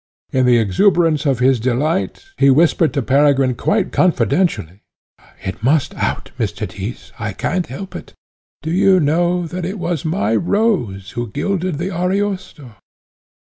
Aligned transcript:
In 0.31 0.47
the 0.47 0.57
exuberance 0.57 1.27
of 1.27 1.37
his 1.37 1.59
delight, 1.59 2.25
he 2.35 2.49
whispered 2.49 2.91
to 2.95 3.03
Peregrine 3.03 3.53
quite 3.53 3.91
confidentially, 3.91 4.81
"It 5.43 5.61
must 5.61 5.93
out, 5.93 6.31
Mr. 6.39 6.67
Tyss, 6.67 7.11
I 7.19 7.33
can't 7.33 7.67
help 7.67 7.95
it. 7.95 8.15
Do 8.63 8.71
you 8.71 8.99
know, 8.99 9.45
that 9.45 9.63
it 9.63 9.77
was 9.77 10.03
my 10.03 10.35
Rose 10.35 11.11
who 11.11 11.27
gilded 11.29 11.77
the 11.77 11.91
Ariosto?" 11.91 12.77